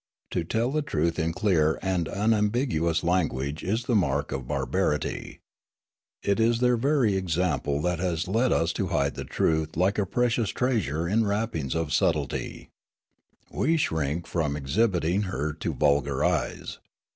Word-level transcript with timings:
To 0.31 0.43
tell 0.43 0.71
the 0.71 0.81
truth 0.81 1.19
in 1.19 1.31
clear 1.31 1.77
and 1.83 2.07
unambiguous 2.09 3.03
language 3.03 3.63
is 3.63 3.83
the 3.83 3.93
mark 3.93 4.31
of 4.31 4.47
bar 4.47 4.65
barity. 4.65 5.41
It 6.23 6.39
is 6.39 6.59
their 6.59 6.75
very 6.75 7.15
example 7.15 7.79
that 7.83 7.99
has 7.99 8.27
led 8.27 8.51
us 8.51 8.73
to 8.73 8.87
hide 8.87 9.13
3? 9.13 9.25
Riallaro 9.25 9.29
truth 9.29 9.77
like 9.77 9.99
a 9.99 10.07
precious 10.07 10.49
treasure 10.49 11.07
in 11.07 11.27
wrappings 11.27 11.75
of 11.75 11.93
subtlety. 11.93 12.69
We 13.51 13.77
shrink 13.77 14.25
from 14.25 14.55
exhibiting 14.55 15.21
her 15.29 15.53
to 15.59 15.71
vulgar 15.71 16.23
eyes. 16.25 16.79